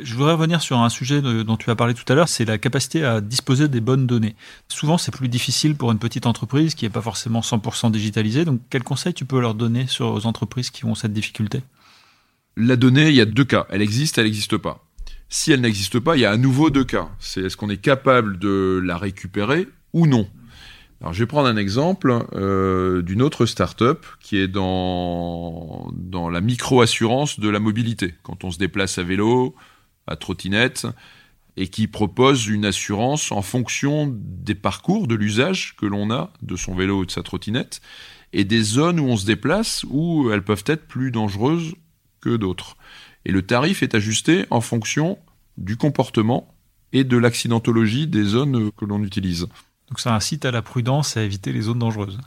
Je 0.00 0.14
voudrais 0.14 0.32
revenir 0.32 0.62
sur 0.62 0.78
un 0.78 0.88
sujet 0.88 1.20
dont 1.20 1.56
tu 1.56 1.70
as 1.70 1.74
parlé 1.74 1.92
tout 1.92 2.04
à 2.10 2.14
l'heure, 2.14 2.28
c'est 2.28 2.44
la 2.44 2.56
capacité 2.56 3.04
à 3.04 3.20
disposer 3.20 3.68
des 3.68 3.80
bonnes 3.80 4.06
données. 4.06 4.36
Souvent, 4.68 4.96
c'est 4.96 5.12
plus 5.12 5.28
difficile 5.28 5.74
pour 5.74 5.90
une 5.90 5.98
petite 5.98 6.26
entreprise 6.26 6.74
qui 6.74 6.84
n'est 6.84 6.90
pas 6.90 7.02
forcément 7.02 7.40
100% 7.40 7.90
digitalisée. 7.90 8.44
Donc, 8.44 8.60
quels 8.70 8.84
conseils 8.84 9.12
tu 9.12 9.24
peux 9.24 9.40
leur 9.40 9.54
donner 9.54 9.86
sur 9.88 10.12
aux 10.12 10.26
entreprises 10.26 10.70
qui 10.70 10.84
ont 10.84 10.94
cette 10.94 11.12
difficulté? 11.12 11.62
La 12.56 12.76
donnée, 12.76 13.08
il 13.08 13.16
y 13.16 13.20
a 13.20 13.26
deux 13.26 13.44
cas. 13.44 13.66
Elle 13.70 13.82
existe, 13.82 14.18
elle 14.18 14.24
n'existe 14.24 14.56
pas. 14.56 14.83
Si 15.36 15.50
elle 15.50 15.62
n'existe 15.62 15.98
pas, 15.98 16.16
il 16.16 16.20
y 16.20 16.24
a 16.24 16.30
à 16.30 16.36
nouveau 16.36 16.70
deux 16.70 16.84
cas. 16.84 17.08
C'est 17.18 17.40
est-ce 17.40 17.56
qu'on 17.56 17.68
est 17.68 17.80
capable 17.80 18.38
de 18.38 18.80
la 18.84 18.96
récupérer 18.96 19.66
ou 19.92 20.06
non? 20.06 20.28
Je 21.10 21.18
vais 21.18 21.26
prendre 21.26 21.48
un 21.48 21.56
exemple 21.56 22.24
euh, 22.34 23.02
d'une 23.02 23.20
autre 23.20 23.44
start-up 23.44 24.06
qui 24.20 24.36
est 24.36 24.46
dans, 24.46 25.90
dans 25.92 26.30
la 26.30 26.40
micro-assurance 26.40 27.40
de 27.40 27.48
la 27.48 27.58
mobilité, 27.58 28.14
quand 28.22 28.44
on 28.44 28.52
se 28.52 28.58
déplace 28.58 28.98
à 28.98 29.02
vélo, 29.02 29.56
à 30.06 30.14
trottinette, 30.14 30.86
et 31.56 31.66
qui 31.66 31.88
propose 31.88 32.46
une 32.46 32.64
assurance 32.64 33.32
en 33.32 33.42
fonction 33.42 34.16
des 34.16 34.54
parcours, 34.54 35.08
de 35.08 35.16
l'usage 35.16 35.74
que 35.76 35.86
l'on 35.86 36.12
a 36.12 36.32
de 36.42 36.54
son 36.54 36.76
vélo 36.76 37.00
ou 37.00 37.06
de 37.06 37.10
sa 37.10 37.24
trottinette, 37.24 37.80
et 38.32 38.44
des 38.44 38.62
zones 38.62 39.00
où 39.00 39.06
on 39.06 39.16
se 39.16 39.26
déplace 39.26 39.84
où 39.90 40.30
elles 40.30 40.44
peuvent 40.44 40.64
être 40.66 40.86
plus 40.86 41.10
dangereuses 41.10 41.74
que 42.20 42.36
d'autres. 42.36 42.76
Et 43.24 43.32
le 43.32 43.42
tarif 43.42 43.82
est 43.82 43.94
ajusté 43.94 44.46
en 44.50 44.60
fonction 44.60 45.18
du 45.56 45.76
comportement 45.76 46.54
et 46.92 47.04
de 47.04 47.16
l'accidentologie 47.16 48.06
des 48.06 48.24
zones 48.24 48.70
que 48.72 48.84
l'on 48.84 49.02
utilise. 49.02 49.46
Donc 49.88 50.00
ça 50.00 50.14
incite 50.14 50.44
à 50.44 50.50
la 50.50 50.62
prudence 50.62 51.16
et 51.16 51.20
à 51.20 51.22
éviter 51.22 51.52
les 51.52 51.62
zones 51.62 51.78
dangereuses. 51.78 52.18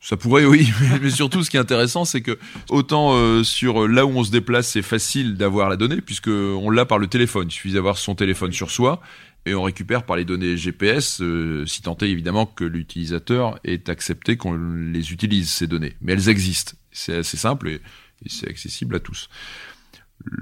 Ça 0.00 0.16
pourrait, 0.16 0.44
oui, 0.44 0.68
mais 1.02 1.10
surtout 1.10 1.42
ce 1.42 1.50
qui 1.50 1.56
est 1.56 1.60
intéressant, 1.60 2.04
c'est 2.04 2.20
que 2.20 2.38
autant 2.68 3.14
euh, 3.14 3.42
sur 3.42 3.88
là 3.88 4.06
où 4.06 4.10
on 4.10 4.22
se 4.22 4.30
déplace, 4.30 4.68
c'est 4.68 4.82
facile 4.82 5.36
d'avoir 5.36 5.68
la 5.68 5.76
donnée 5.76 6.00
puisque 6.00 6.28
on 6.28 6.70
l'a 6.70 6.84
par 6.84 6.98
le 6.98 7.08
téléphone. 7.08 7.48
Il 7.48 7.52
suffit 7.52 7.72
d'avoir 7.72 7.98
son 7.98 8.14
téléphone 8.14 8.52
sur 8.52 8.70
soi 8.70 9.00
et 9.46 9.54
on 9.54 9.62
récupère 9.62 10.04
par 10.04 10.16
les 10.16 10.24
données 10.24 10.56
GPS, 10.56 11.20
euh, 11.20 11.64
si 11.66 11.82
tant 11.82 11.96
est 11.98 12.08
évidemment 12.08 12.46
que 12.46 12.64
l'utilisateur 12.64 13.58
ait 13.64 13.88
accepté 13.88 14.36
qu'on 14.36 14.54
les 14.54 15.12
utilise 15.12 15.50
ces 15.50 15.66
données. 15.66 15.96
Mais 16.00 16.12
elles 16.12 16.28
existent. 16.28 16.72
C'est 16.92 17.16
assez 17.16 17.36
simple 17.36 17.68
et 17.68 17.80
c'est 18.26 18.48
accessible 18.48 18.96
à 18.96 19.00
tous. 19.00 19.28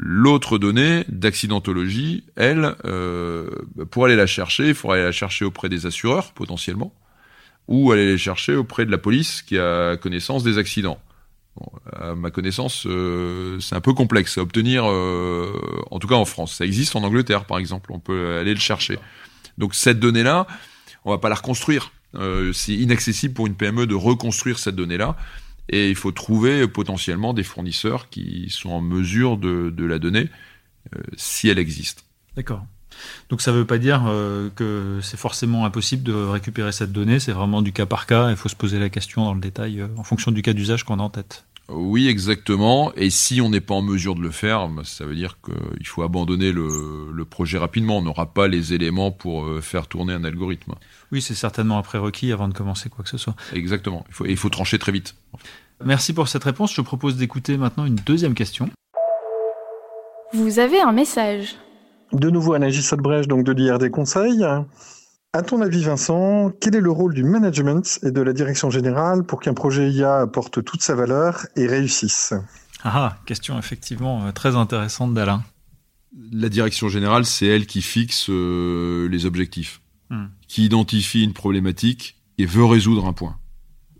L'autre 0.06 0.58
donnée 0.58 1.06
d'accidentologie, 1.08 2.24
elle, 2.36 2.74
euh, 2.84 3.48
pour 3.90 4.04
aller 4.04 4.16
la 4.16 4.26
chercher, 4.26 4.68
il 4.68 4.74
faudrait 4.74 4.98
aller 4.98 5.06
la 5.06 5.12
chercher 5.12 5.46
auprès 5.46 5.70
des 5.70 5.86
assureurs 5.86 6.32
potentiellement, 6.32 6.92
ou 7.68 7.90
aller 7.90 8.12
la 8.12 8.18
chercher 8.18 8.54
auprès 8.54 8.84
de 8.84 8.90
la 8.90 8.98
police 8.98 9.40
qui 9.40 9.58
a 9.58 9.96
connaissance 9.96 10.44
des 10.44 10.58
accidents. 10.58 10.98
à 11.90 12.14
ma 12.14 12.30
connaissance, 12.30 12.86
euh, 12.86 13.58
c'est 13.60 13.76
un 13.76 13.80
peu 13.80 13.94
complexe 13.94 14.36
à 14.36 14.42
obtenir, 14.42 14.84
euh, 14.86 15.58
en 15.90 15.98
tout 15.98 16.08
cas 16.08 16.16
en 16.16 16.26
France. 16.26 16.56
Ça 16.56 16.66
existe 16.66 16.96
en 16.96 17.02
Angleterre, 17.02 17.46
par 17.46 17.56
exemple. 17.56 17.90
On 17.90 17.98
peut 17.98 18.36
aller 18.38 18.52
le 18.52 18.60
chercher. 18.60 18.98
Donc 19.56 19.74
cette 19.74 20.00
donnée-là, 20.00 20.46
on 21.06 21.12
va 21.12 21.18
pas 21.18 21.30
la 21.30 21.36
reconstruire. 21.36 21.92
c'est 22.52 22.74
inaccessible 22.74 23.32
pour 23.32 23.46
une 23.46 23.54
PME 23.54 23.86
de 23.86 23.94
reconstruire 23.94 24.58
cette 24.58 24.76
donnée-là. 24.76 25.16
Et 25.68 25.88
il 25.88 25.94
faut 25.94 26.12
trouver 26.12 26.68
potentiellement 26.68 27.32
des 27.32 27.42
fournisseurs 27.42 28.08
qui 28.10 28.48
sont 28.50 28.70
en 28.70 28.80
mesure 28.80 29.38
de, 29.38 29.84
la 29.84 29.98
donner 29.98 30.28
euh, 30.94 31.00
si 31.16 31.48
elle 31.48 31.58
existe. 31.58 32.04
D'accord. 32.36 32.64
Donc 33.28 33.40
ça 33.40 33.52
ne 33.52 33.56
veut 33.56 33.64
pas 33.64 33.78
dire 33.78 34.04
euh, 34.06 34.50
que 34.54 35.00
c'est 35.02 35.16
forcément 35.16 35.64
impossible 35.64 36.02
de 36.02 36.12
récupérer 36.12 36.72
cette 36.72 36.92
donnée, 36.92 37.18
c'est 37.18 37.32
vraiment 37.32 37.62
du 37.62 37.72
cas 37.72 37.86
par 37.86 38.06
cas, 38.06 38.30
il 38.30 38.36
faut 38.36 38.48
se 38.48 38.56
poser 38.56 38.78
la 38.78 38.88
question 38.88 39.24
dans 39.24 39.34
le 39.34 39.40
détail 39.40 39.80
euh, 39.80 39.88
en 39.96 40.04
fonction 40.04 40.30
du 40.30 40.42
cas 40.42 40.52
d'usage 40.52 40.84
qu'on 40.84 41.00
a 41.00 41.02
en 41.02 41.10
tête. 41.10 41.44
Oui, 41.68 42.08
exactement. 42.08 42.92
Et 42.94 43.08
si 43.08 43.40
on 43.40 43.48
n'est 43.48 43.60
pas 43.60 43.74
en 43.74 43.82
mesure 43.82 44.14
de 44.14 44.20
le 44.20 44.30
faire, 44.30 44.68
bah, 44.68 44.82
ça 44.84 45.06
veut 45.06 45.14
dire 45.14 45.38
qu'il 45.42 45.86
faut 45.86 46.02
abandonner 46.02 46.52
le, 46.52 47.24
projet 47.24 47.56
rapidement. 47.56 47.98
On 47.98 48.02
n'aura 48.02 48.32
pas 48.32 48.48
les 48.48 48.74
éléments 48.74 49.10
pour 49.10 49.46
euh, 49.46 49.60
faire 49.60 49.86
tourner 49.86 50.12
un 50.12 50.24
algorithme. 50.24 50.74
Oui, 51.10 51.22
c'est 51.22 51.34
certainement 51.34 51.78
un 51.78 51.82
prérequis 51.82 52.32
avant 52.32 52.48
de 52.48 52.54
commencer 52.54 52.90
quoi 52.90 53.02
que 53.02 53.10
ce 53.10 53.16
soit. 53.16 53.34
Exactement. 53.54 54.04
Il 54.08 54.14
faut, 54.14 54.26
il 54.26 54.36
faut 54.36 54.50
trancher 54.50 54.78
très 54.78 54.92
vite. 54.92 55.16
Merci 55.82 56.12
pour 56.12 56.28
cette 56.28 56.44
réponse. 56.44 56.74
Je 56.74 56.82
propose 56.82 57.16
d'écouter 57.16 57.56
maintenant 57.56 57.86
une 57.86 57.96
deuxième 57.96 58.34
question. 58.34 58.68
Vous 60.34 60.58
avez 60.58 60.80
un 60.80 60.92
message. 60.92 61.56
De 62.12 62.30
nouveau, 62.30 62.52
Anagis 62.52 62.82
Solbrèche, 62.82 63.26
donc 63.26 63.44
de 63.44 63.52
l'IRD 63.52 63.90
Conseil. 63.90 64.44
À 65.34 65.42
ton 65.42 65.60
avis, 65.62 65.82
Vincent, 65.82 66.52
quel 66.60 66.76
est 66.76 66.80
le 66.80 66.92
rôle 66.92 67.12
du 67.12 67.24
management 67.24 67.98
et 68.04 68.12
de 68.12 68.20
la 68.20 68.32
direction 68.32 68.70
générale 68.70 69.24
pour 69.24 69.40
qu'un 69.40 69.52
projet 69.52 69.90
IA 69.90 70.20
apporte 70.20 70.62
toute 70.64 70.80
sa 70.80 70.94
valeur 70.94 71.48
et 71.56 71.66
réussisse? 71.66 72.34
Ah, 72.84 73.18
question 73.26 73.58
effectivement 73.58 74.26
euh, 74.26 74.30
très 74.30 74.54
intéressante 74.54 75.12
d'Alain. 75.12 75.42
La 76.30 76.48
direction 76.48 76.88
générale, 76.88 77.26
c'est 77.26 77.46
elle 77.46 77.66
qui 77.66 77.82
fixe 77.82 78.26
euh, 78.30 79.08
les 79.08 79.26
objectifs, 79.26 79.80
hmm. 80.10 80.26
qui 80.46 80.66
identifie 80.66 81.24
une 81.24 81.32
problématique 81.32 82.14
et 82.38 82.46
veut 82.46 82.64
résoudre 82.64 83.04
un 83.04 83.12
point. 83.12 83.36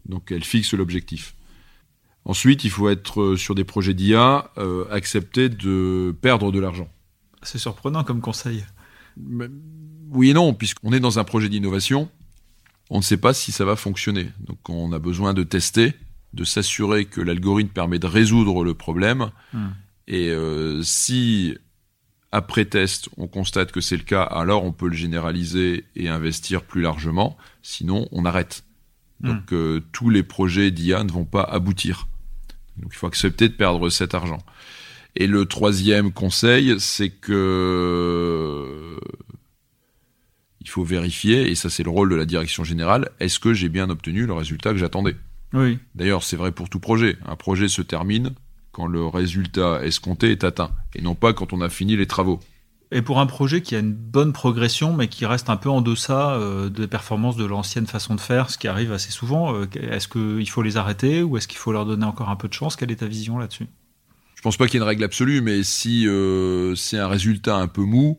Donc 0.08 0.30
elle 0.30 0.44
fixe 0.44 0.72
l'objectif. 0.72 1.34
Ensuite, 2.24 2.62
il 2.62 2.70
faut 2.70 2.88
être 2.88 3.20
euh, 3.20 3.36
sur 3.36 3.56
des 3.56 3.64
projets 3.64 3.92
d'IA, 3.92 4.52
accepter 4.88 5.48
de 5.48 6.14
perdre 6.22 6.52
de 6.52 6.60
l'argent. 6.60 6.88
C'est 7.42 7.58
surprenant 7.58 8.04
comme 8.04 8.20
conseil. 8.20 8.64
Oui 9.16 10.30
et 10.30 10.34
non, 10.34 10.54
puisqu'on 10.54 10.92
est 10.92 11.00
dans 11.00 11.18
un 11.18 11.24
projet 11.24 11.48
d'innovation, 11.48 12.08
on 12.90 12.98
ne 12.98 13.02
sait 13.02 13.16
pas 13.16 13.34
si 13.34 13.52
ça 13.52 13.64
va 13.64 13.76
fonctionner. 13.76 14.30
Donc 14.40 14.68
on 14.68 14.92
a 14.92 14.98
besoin 14.98 15.34
de 15.34 15.42
tester, 15.42 15.94
de 16.32 16.44
s'assurer 16.44 17.06
que 17.06 17.20
l'algorithme 17.20 17.70
permet 17.70 17.98
de 17.98 18.06
résoudre 18.06 18.64
le 18.64 18.74
problème. 18.74 19.30
Hmm. 19.52 19.68
Et 20.06 20.28
euh, 20.28 20.82
si 20.82 21.56
après 22.32 22.64
test, 22.64 23.08
on 23.16 23.28
constate 23.28 23.72
que 23.72 23.80
c'est 23.80 23.96
le 23.96 24.02
cas, 24.02 24.22
alors 24.22 24.64
on 24.64 24.72
peut 24.72 24.88
le 24.88 24.96
généraliser 24.96 25.84
et 25.94 26.08
investir 26.08 26.62
plus 26.62 26.82
largement. 26.82 27.36
Sinon, 27.62 28.08
on 28.12 28.24
arrête. 28.24 28.64
Hmm. 29.20 29.28
Donc 29.28 29.52
euh, 29.52 29.82
tous 29.92 30.10
les 30.10 30.22
projets 30.22 30.70
d'IA 30.70 31.04
ne 31.04 31.12
vont 31.12 31.24
pas 31.24 31.42
aboutir. 31.42 32.08
Donc 32.76 32.90
il 32.92 32.96
faut 32.96 33.06
accepter 33.06 33.48
de 33.48 33.54
perdre 33.54 33.88
cet 33.88 34.14
argent. 34.14 34.42
Et 35.16 35.26
le 35.26 35.46
troisième 35.46 36.12
conseil, 36.12 36.74
c'est 36.78 37.10
que 37.10 38.98
il 40.60 40.68
faut 40.68 40.82
vérifier, 40.82 41.50
et 41.50 41.54
ça 41.54 41.70
c'est 41.70 41.82
le 41.82 41.90
rôle 41.90 42.08
de 42.08 42.16
la 42.16 42.24
direction 42.24 42.64
générale, 42.64 43.10
est-ce 43.20 43.38
que 43.38 43.52
j'ai 43.52 43.68
bien 43.68 43.90
obtenu 43.90 44.26
le 44.26 44.32
résultat 44.32 44.72
que 44.72 44.78
j'attendais? 44.78 45.14
Oui. 45.52 45.78
D'ailleurs, 45.94 46.24
c'est 46.24 46.36
vrai 46.36 46.52
pour 46.52 46.68
tout 46.68 46.80
projet. 46.80 47.16
Un 47.26 47.36
projet 47.36 47.68
se 47.68 47.82
termine 47.82 48.32
quand 48.72 48.86
le 48.86 49.06
résultat 49.06 49.84
escompté 49.84 50.32
est 50.32 50.42
atteint, 50.42 50.72
et 50.94 51.02
non 51.02 51.14
pas 51.14 51.32
quand 51.32 51.52
on 51.52 51.60
a 51.60 51.68
fini 51.68 51.96
les 51.96 52.06
travaux. 52.06 52.40
Et 52.90 53.02
pour 53.02 53.20
un 53.20 53.26
projet 53.26 53.60
qui 53.62 53.76
a 53.76 53.78
une 53.78 53.92
bonne 53.92 54.32
progression, 54.32 54.94
mais 54.94 55.08
qui 55.08 55.26
reste 55.26 55.50
un 55.50 55.56
peu 55.56 55.68
en 55.68 55.80
deçà 55.80 56.34
euh, 56.34 56.68
des 56.68 56.86
performances 56.86 57.36
de 57.36 57.44
l'ancienne 57.44 57.86
façon 57.86 58.14
de 58.14 58.20
faire, 58.20 58.50
ce 58.50 58.58
qui 58.58 58.66
arrive 58.66 58.92
assez 58.92 59.10
souvent, 59.10 59.54
euh, 59.54 59.66
est-ce 59.74 60.08
qu'il 60.08 60.48
faut 60.48 60.62
les 60.62 60.76
arrêter 60.76 61.22
ou 61.22 61.36
est-ce 61.36 61.46
qu'il 61.46 61.58
faut 61.58 61.72
leur 61.72 61.86
donner 61.86 62.04
encore 62.04 62.30
un 62.30 62.36
peu 62.36 62.48
de 62.48 62.52
chance? 62.52 62.76
Quelle 62.76 62.90
est 62.90 62.96
ta 62.96 63.06
vision 63.06 63.38
là-dessus? 63.38 63.66
Pense 64.44 64.58
pas 64.58 64.66
qu'il 64.66 64.74
y 64.74 64.76
ait 64.76 64.84
une 64.84 64.88
règle 64.88 65.04
absolue, 65.04 65.40
mais 65.40 65.62
si 65.62 66.06
euh, 66.06 66.74
c'est 66.74 66.98
un 66.98 67.08
résultat 67.08 67.56
un 67.56 67.66
peu 67.66 67.80
mou, 67.80 68.18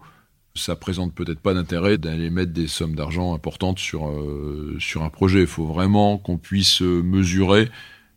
ça 0.55 0.75
présente 0.75 1.13
peut-être 1.13 1.39
pas 1.39 1.53
d'intérêt 1.53 1.99
d'aller 1.99 2.31
mettre 2.31 2.51
des 2.51 2.67
sommes 2.67 2.95
d'argent 2.95 3.35
importantes 3.35 3.77
sur, 3.77 4.07
euh, 4.07 4.75
sur 4.79 5.03
un 5.03 5.09
projet. 5.09 5.41
Il 5.41 5.47
faut 5.47 5.67
vraiment 5.67 6.17
qu'on 6.17 6.37
puisse 6.37 6.81
mesurer 6.81 7.69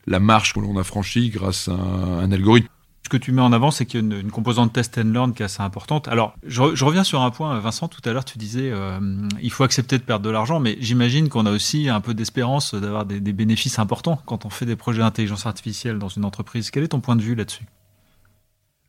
la 0.07 0.21
marche 0.21 0.55
que 0.55 0.61
l'on 0.61 0.79
a 0.79 0.85
franchie 0.85 1.29
grâce 1.29 1.69
à 1.69 1.73
un, 1.73 2.33
algorithme. 2.33 2.69
Ce 3.05 3.11
que 3.11 3.19
tu 3.19 3.31
mets 3.31 3.43
en 3.43 3.53
avant, 3.53 3.71
c'est 3.71 3.85
qu'il 3.85 4.01
y 4.01 4.15
a 4.15 4.19
une, 4.19 4.31
composante 4.31 4.73
test 4.73 4.97
and 4.97 5.13
learn 5.13 5.35
qui 5.35 5.43
est 5.43 5.45
assez 5.45 5.63
importante. 5.63 6.09
Alors, 6.09 6.35
je, 6.47 6.63
reviens 6.85 7.05
sur 7.05 7.21
un 7.21 7.31
point, 7.31 7.59
Vincent, 7.61 7.89
tout 7.89 8.01
à 8.09 8.13
l'heure, 8.15 8.25
tu 8.25 8.39
disais, 8.39 8.71
euh, 8.73 9.01
il 9.43 9.51
faut 9.51 9.65
accepter 9.65 9.99
de 9.99 10.03
perdre 10.03 10.25
de 10.25 10.31
l'argent, 10.31 10.61
mais 10.61 10.79
j'imagine 10.81 11.29
qu'on 11.29 11.45
a 11.45 11.51
aussi 11.51 11.91
un 11.91 12.01
peu 12.01 12.15
d'espérance 12.15 12.75
d'avoir 12.75 13.05
des 13.05 13.33
bénéfices 13.35 13.79
importants 13.79 14.21
quand 14.25 14.47
on 14.47 14.51
fait 14.51 14.67
des 14.67 14.77
projets 14.77 15.01
d'intelligence 15.01 15.45
artificielle 15.45 15.99
dans 15.99 16.09
une 16.09 16.25
entreprise. 16.25 16.71
Quel 16.71 16.85
est 16.85 16.89
ton 16.89 17.01
point 17.01 17.17
de 17.17 17.23
vue 17.23 17.35
là-dessus? 17.35 17.65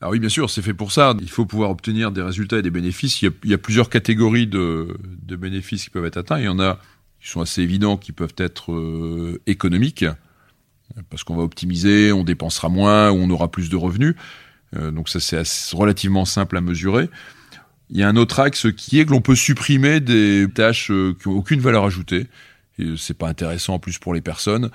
Alors 0.01 0.13
oui, 0.13 0.19
bien 0.19 0.29
sûr, 0.29 0.49
c'est 0.49 0.61
fait 0.61 0.73
pour 0.73 0.91
ça. 0.91 1.13
Il 1.19 1.29
faut 1.29 1.45
pouvoir 1.45 1.71
obtenir 1.71 2.11
des 2.11 2.21
résultats 2.21 2.59
et 2.59 2.61
des 2.61 2.69
bénéfices. 2.69 3.21
Il 3.21 3.33
y 3.43 3.53
a, 3.53 3.57
plusieurs 3.57 3.89
catégories 3.89 4.47
de, 4.47 4.97
bénéfices 5.27 5.83
qui 5.83 5.89
peuvent 5.89 6.05
être 6.05 6.17
atteints. 6.17 6.39
Il 6.39 6.45
y 6.45 6.49
en 6.49 6.59
a 6.59 6.79
qui 7.19 7.27
sont 7.27 7.41
assez 7.41 7.61
évidents, 7.61 7.97
qui 7.97 8.13
peuvent 8.13 8.35
être 8.37 8.71
euh, 8.71 9.41
économiques, 9.45 10.05
parce 11.09 11.25
qu'on 11.25 11.35
va 11.35 11.43
optimiser, 11.43 12.13
on 12.13 12.23
dépensera 12.23 12.69
moins, 12.69 13.11
ou 13.11 13.15
on 13.15 13.29
aura 13.29 13.51
plus 13.51 13.69
de 13.69 13.75
revenus. 13.75 14.15
Euh, 14.77 14.91
donc 14.91 15.09
ça, 15.09 15.19
c'est 15.19 15.75
relativement 15.75 16.23
simple 16.23 16.55
à 16.55 16.61
mesurer. 16.61 17.09
Il 17.89 17.97
y 17.97 18.03
a 18.03 18.07
un 18.07 18.15
autre 18.15 18.39
axe 18.39 18.67
qui 18.71 18.99
est 18.99 19.05
que 19.05 19.11
l'on 19.11 19.19
peut 19.19 19.35
supprimer 19.35 19.99
des 19.99 20.47
tâches 20.55 20.91
euh, 20.91 21.13
qui 21.21 21.27
n'ont 21.27 21.35
aucune 21.35 21.59
valeur 21.59 21.83
ajoutée. 21.83 22.27
C'est 22.95 23.17
pas 23.17 23.27
intéressant 23.27 23.73
en 23.73 23.79
plus 23.79 23.97
pour 23.97 24.13
les 24.13 24.21
personnes 24.21 24.71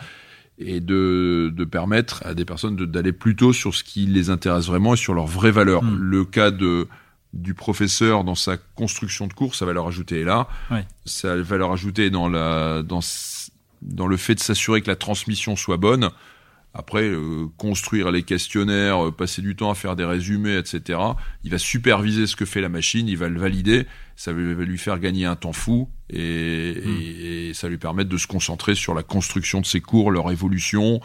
et 0.59 0.81
de, 0.81 1.53
de, 1.55 1.65
permettre 1.65 2.25
à 2.25 2.35
des 2.35 2.45
personnes 2.45 2.77
d'aller 2.77 3.13
plutôt 3.13 3.53
sur 3.53 3.75
ce 3.75 3.83
qui 3.83 4.07
les 4.07 4.31
intéresse 4.31 4.67
vraiment 4.67 4.95
et 4.95 4.97
sur 4.97 5.15
leurs 5.15 5.27
vraies 5.27 5.51
valeurs. 5.51 5.83
Hmm. 5.83 5.97
Le 5.97 6.25
cas 6.25 6.51
de 6.51 6.89
du 7.33 7.53
professeur 7.53 8.23
dans 8.23 8.37
sa 8.37 8.57
construction 8.57 9.27
de 9.27 9.33
cours, 9.33 9.57
sa 9.57 9.67
valeur 9.67 9.89
ajoutée 9.89 10.21
est 10.21 10.25
là. 10.25 10.47
Sa 11.05 11.37
valeur 11.37 11.73
ajoutée 11.73 12.11
dans 12.11 12.29
la 12.29 12.83
dans 12.83 13.01
dans 13.83 14.07
le 14.07 14.17
fait 14.17 14.37
de 14.37 14.41
s'assurer 14.41 14.81
que 14.81 14.89
la 14.89 14.97
transmission 14.97 15.57
soit 15.57 15.77
bonne. 15.77 16.11
Après, 16.75 17.05
euh, 17.05 17.47
construire 17.57 18.11
les 18.11 18.25
questionnaires, 18.25 19.07
euh, 19.07 19.11
passer 19.13 19.43
du 19.43 19.55
temps 19.55 19.71
à 19.71 19.75
faire 19.75 19.95
des 19.95 20.05
résumés, 20.05 20.57
etc. 20.57 20.99
Il 21.45 21.51
va 21.51 21.59
superviser 21.59 22.27
ce 22.27 22.35
que 22.35 22.45
fait 22.45 22.61
la 22.61 22.69
machine, 22.69 23.07
il 23.07 23.17
va 23.17 23.29
le 23.29 23.39
valider, 23.39 23.87
ça 24.17 24.33
va 24.33 24.41
lui 24.41 24.79
faire 24.79 24.99
gagner 24.99 25.25
un 25.25 25.37
temps 25.37 25.53
fou 25.53 25.89
et, 26.11 26.75
hmm. 26.85 27.01
et, 27.01 27.55
ça 27.55 27.69
lui 27.69 27.79
permettre 27.79 28.11
de 28.11 28.17
se 28.17 28.27
concentrer 28.27 28.75
sur 28.75 28.95
la 28.95 29.03
construction 29.03 29.61
de 29.61 29.67
ses 29.67 29.81
cours, 29.81 30.11
leur 30.11 30.31
évolution. 30.33 31.01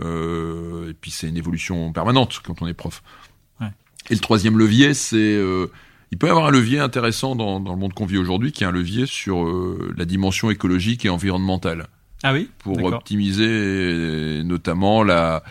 Euh, 0.00 0.90
et 0.90 0.94
puis 0.94 1.10
c'est 1.10 1.28
une 1.28 1.36
évolution 1.36 1.92
permanente 1.92 2.40
quand 2.44 2.62
on 2.62 2.66
est 2.66 2.74
prof. 2.74 3.02
Ouais. 3.60 3.68
Et 4.10 4.14
le 4.14 4.20
troisième 4.20 4.58
levier, 4.58 4.94
c'est 4.94 5.16
euh, 5.16 5.68
il 6.10 6.18
peut 6.18 6.26
y 6.26 6.30
avoir 6.30 6.46
un 6.46 6.50
levier 6.50 6.78
intéressant 6.78 7.36
dans, 7.36 7.60
dans 7.60 7.72
le 7.72 7.78
monde 7.78 7.94
qu'on 7.94 8.06
vit 8.06 8.18
aujourd'hui, 8.18 8.52
qui 8.52 8.64
est 8.64 8.66
un 8.66 8.72
levier 8.72 9.06
sur 9.06 9.44
euh, 9.44 9.92
la 9.96 10.04
dimension 10.04 10.50
écologique 10.50 11.04
et 11.04 11.08
environnementale. 11.08 11.88
Ah 12.22 12.32
oui 12.32 12.48
Pour 12.58 12.82
optimiser 12.84 14.42
notamment 14.44 15.02
la, 15.02 15.42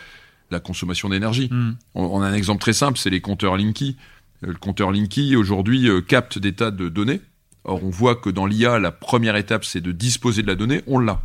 la 0.52 0.60
consommation 0.60 1.08
d'énergie. 1.08 1.48
Hmm. 1.50 1.72
On, 1.96 2.20
a 2.22 2.26
un 2.26 2.34
exemple 2.34 2.60
très 2.60 2.72
simple, 2.72 2.98
c'est 2.98 3.10
les 3.10 3.20
compteurs 3.20 3.56
Linky. 3.56 3.96
Euh, 4.44 4.48
le 4.48 4.58
compteur 4.58 4.92
Linky, 4.92 5.34
aujourd'hui, 5.34 5.88
euh, 5.88 6.00
capte 6.00 6.38
des 6.38 6.52
tas 6.52 6.70
de 6.70 6.88
données. 6.88 7.20
Or, 7.64 7.82
on 7.82 7.90
voit 7.90 8.14
que 8.14 8.30
dans 8.30 8.46
l'IA, 8.46 8.78
la 8.78 8.92
première 8.92 9.34
étape, 9.36 9.64
c'est 9.64 9.80
de 9.80 9.90
disposer 9.90 10.42
de 10.42 10.46
la 10.46 10.54
donnée. 10.54 10.82
On 10.86 11.00
l'a. 11.00 11.22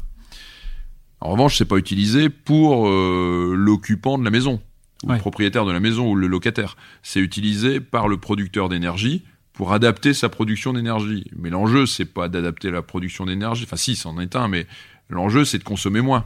En 1.20 1.32
revanche, 1.32 1.58
c'est 1.58 1.66
pas 1.66 1.77
utilisé 1.77 2.30
pour 2.30 2.88
euh, 2.88 3.54
l'occupant 3.56 4.18
de 4.18 4.24
la 4.24 4.30
maison, 4.30 4.62
ou 5.04 5.12
le 5.12 5.18
propriétaire 5.18 5.66
de 5.66 5.72
la 5.72 5.80
maison, 5.80 6.12
ou 6.12 6.16
le 6.16 6.27
locataire. 6.27 6.77
C'est 7.01 7.20
utilisé 7.20 7.80
par 7.80 8.08
le 8.08 8.18
producteur 8.18 8.70
d'énergie 8.70 9.24
pour 9.54 9.74
adapter 9.74 10.13
sa 10.13 10.30
production 10.30 10.74
d'énergie. 10.74 11.25
Mais 11.36 11.50
l'enjeu, 11.50 11.88
c'est 11.88 12.06
pas 12.06 12.30
d'adapter 12.30 12.70
la 12.70 12.84
production 12.84 13.25
d'énergie. 13.25 13.63
Enfin, 13.63 13.77
si, 13.77 13.96
c'en 13.96 14.20
est 14.20 14.36
un, 14.36 14.48
mais 14.48 14.68
L'enjeu, 15.10 15.46
c'est 15.46 15.60
de 15.60 15.64
consommer 15.64 16.02
moins. 16.02 16.26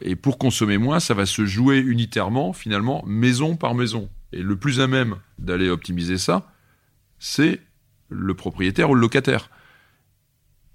Et 0.00 0.16
pour 0.16 0.38
consommer 0.38 0.78
moins, 0.78 1.00
ça 1.00 1.14
va 1.14 1.26
se 1.26 1.46
jouer 1.46 1.78
unitairement, 1.78 2.52
finalement, 2.52 3.02
maison 3.06 3.56
par 3.56 3.74
maison. 3.74 4.08
Et 4.32 4.42
le 4.42 4.56
plus 4.56 4.80
à 4.80 4.86
même 4.86 5.16
d'aller 5.38 5.68
optimiser 5.68 6.18
ça, 6.18 6.52
c'est 7.18 7.60
le 8.08 8.34
propriétaire 8.34 8.90
ou 8.90 8.94
le 8.94 9.00
locataire. 9.00 9.50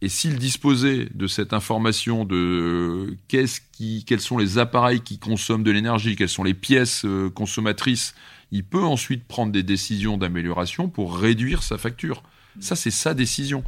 Et 0.02 0.10
s'il 0.10 0.40
disposait 0.40 1.10
de 1.14 1.28
cette 1.28 1.54
information 1.54 2.26
de 2.26 3.16
qu'est-ce 3.28 3.62
qui, 3.72 4.04
quels 4.04 4.20
sont 4.20 4.38
les 4.38 4.58
appareils 4.58 5.02
qui 5.02 5.20
consomment 5.20 5.64
de 5.64 5.70
l'énergie, 5.70 6.16
quelles 6.16 6.28
sont 6.28 6.44
les 6.44 6.56
pièces 6.56 7.06
euh, 7.06 7.30
consommatrices, 7.30 8.16
il 8.52 8.64
peut 8.64 8.84
ensuite 8.84 9.26
prendre 9.26 9.52
des 9.52 9.62
décisions 9.62 10.18
d'amélioration 10.18 10.90
pour 10.90 11.16
réduire 11.16 11.62
sa 11.62 11.78
facture. 11.78 12.24
Ça, 12.60 12.76
c'est 12.76 12.92
sa 12.92 13.14
décision. 13.14 13.64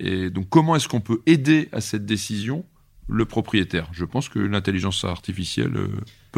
Et 0.00 0.30
donc, 0.30 0.48
comment 0.48 0.74
est-ce 0.74 0.88
qu'on 0.88 1.00
peut 1.00 1.22
aider 1.26 1.68
à 1.72 1.80
cette 1.80 2.04
décision 2.04 2.64
le 3.08 3.24
propriétaire. 3.24 3.88
Je 3.92 4.04
pense 4.04 4.28
que 4.28 4.38
l'intelligence 4.38 5.04
artificielle 5.04 5.76
euh, 5.76 5.88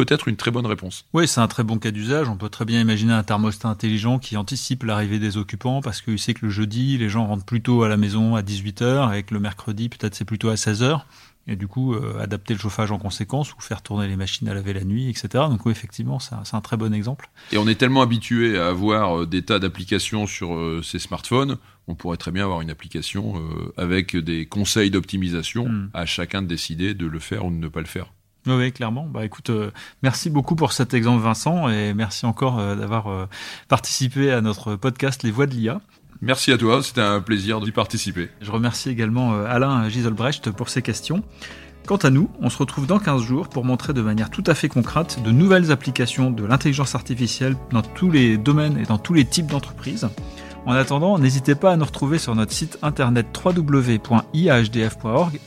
peut 0.04 0.14
être 0.14 0.28
une 0.28 0.36
très 0.36 0.50
bonne 0.50 0.66
réponse. 0.66 1.04
Oui, 1.12 1.28
c'est 1.28 1.40
un 1.40 1.48
très 1.48 1.62
bon 1.62 1.78
cas 1.78 1.90
d'usage. 1.90 2.28
On 2.28 2.36
peut 2.36 2.48
très 2.48 2.64
bien 2.64 2.80
imaginer 2.80 3.12
un 3.12 3.22
thermostat 3.22 3.68
intelligent 3.68 4.18
qui 4.18 4.36
anticipe 4.36 4.84
l'arrivée 4.84 5.18
des 5.18 5.36
occupants 5.36 5.82
parce 5.82 6.00
qu'il 6.00 6.18
sait 6.18 6.32
que 6.32 6.46
le 6.46 6.50
jeudi, 6.50 6.96
les 6.96 7.08
gens 7.08 7.26
rentrent 7.26 7.44
plutôt 7.44 7.82
à 7.82 7.88
la 7.88 7.96
maison 7.96 8.34
à 8.34 8.42
18h 8.42 9.14
et 9.14 9.22
que 9.24 9.34
le 9.34 9.40
mercredi, 9.40 9.88
peut-être 9.88 10.14
c'est 10.14 10.24
plutôt 10.24 10.48
à 10.48 10.54
16h 10.54 11.02
et 11.46 11.56
du 11.56 11.66
coup 11.66 11.94
euh, 11.94 12.20
adapter 12.20 12.54
le 12.54 12.60
chauffage 12.60 12.92
en 12.92 12.98
conséquence 12.98 13.52
ou 13.54 13.60
faire 13.60 13.82
tourner 13.82 14.06
les 14.06 14.16
machines 14.16 14.48
à 14.48 14.54
laver 14.54 14.72
la 14.72 14.84
nuit, 14.84 15.10
etc. 15.10 15.28
Donc 15.48 15.66
oui, 15.66 15.72
effectivement, 15.72 16.18
c'est 16.18 16.34
un, 16.34 16.60
très 16.60 16.76
bon 16.76 16.94
exemple. 16.94 17.28
Et 17.52 17.58
on 17.58 17.66
est 17.66 17.74
tellement 17.74 18.02
habitué 18.02 18.58
à 18.58 18.68
avoir 18.68 19.20
euh, 19.20 19.26
des 19.26 19.42
tas 19.42 19.58
d'applications 19.58 20.26
sur 20.26 20.54
euh, 20.54 20.80
ces 20.82 20.98
smartphones, 20.98 21.58
on 21.88 21.94
pourrait 21.94 22.18
très 22.18 22.30
bien 22.30 22.44
avoir 22.44 22.60
une 22.60 22.70
application 22.70 23.34
avec 23.76 24.16
des 24.16 24.46
conseils 24.46 24.92
d'optimisation, 24.92 25.68
hmm. 25.68 25.90
à 25.92 26.06
chacun 26.06 26.40
de 26.40 26.46
décider 26.46 26.94
de 26.94 27.06
le 27.06 27.18
faire 27.18 27.44
ou 27.44 27.50
de 27.50 27.56
ne 27.56 27.66
pas 27.66 27.80
le 27.80 27.86
faire. 27.86 28.12
Oui, 28.46 28.72
clairement. 28.72 29.06
Bah 29.06 29.24
écoute, 29.24 29.50
euh, 29.50 29.70
merci 30.02 30.30
beaucoup 30.30 30.56
pour 30.56 30.72
cet 30.72 30.94
exemple 30.94 31.22
Vincent 31.22 31.68
et 31.68 31.92
merci 31.94 32.24
encore 32.24 32.58
euh, 32.58 32.74
d'avoir 32.74 33.08
euh, 33.08 33.26
participé 33.68 34.32
à 34.32 34.40
notre 34.40 34.76
podcast 34.76 35.22
Les 35.22 35.30
Voix 35.30 35.46
de 35.46 35.54
l'IA. 35.54 35.80
Merci 36.22 36.52
à 36.52 36.58
toi, 36.58 36.82
c'était 36.82 37.00
un 37.00 37.20
plaisir 37.20 37.60
d'y 37.60 37.72
participer. 37.72 38.28
Je 38.40 38.50
remercie 38.50 38.90
également 38.90 39.32
Alain 39.32 39.88
Giselbrecht 39.88 40.50
pour 40.50 40.68
ses 40.68 40.82
questions. 40.82 41.22
Quant 41.86 41.96
à 41.96 42.10
nous, 42.10 42.28
on 42.40 42.50
se 42.50 42.58
retrouve 42.58 42.86
dans 42.86 42.98
15 42.98 43.22
jours 43.22 43.48
pour 43.48 43.64
montrer 43.64 43.94
de 43.94 44.02
manière 44.02 44.28
tout 44.28 44.44
à 44.46 44.54
fait 44.54 44.68
concrète 44.68 45.22
de 45.22 45.30
nouvelles 45.30 45.72
applications 45.72 46.30
de 46.30 46.44
l'intelligence 46.44 46.94
artificielle 46.94 47.56
dans 47.70 47.80
tous 47.80 48.10
les 48.10 48.36
domaines 48.36 48.76
et 48.76 48.84
dans 48.84 48.98
tous 48.98 49.14
les 49.14 49.24
types 49.24 49.46
d'entreprises. 49.46 50.08
En 50.66 50.72
attendant, 50.72 51.18
n'hésitez 51.18 51.54
pas 51.54 51.72
à 51.72 51.76
nous 51.76 51.86
retrouver 51.86 52.18
sur 52.18 52.34
notre 52.34 52.52
site 52.52 52.78
internet 52.82 53.26
www.iahdf.org 53.44 54.10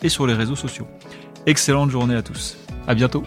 et 0.01 0.09
sur 0.09 0.25
les 0.25 0.33
réseaux 0.33 0.55
sociaux. 0.55 0.87
Excellente 1.45 1.91
journée 1.91 2.15
à 2.15 2.23
tous. 2.23 2.57
À 2.87 2.93
bientôt. 2.95 3.23